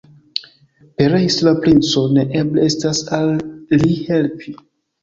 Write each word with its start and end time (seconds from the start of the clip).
Pereis 1.01 1.37
la 1.49 1.53
princo, 1.65 2.03
ne 2.17 2.27
eble 2.43 2.67
estas 2.71 3.07
al 3.21 3.31
li 3.85 3.97
helpi. 4.11 4.61